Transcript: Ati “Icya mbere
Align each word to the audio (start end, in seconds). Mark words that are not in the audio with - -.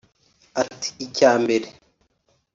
Ati 0.61 0.89
“Icya 1.05 1.31
mbere 1.43 1.67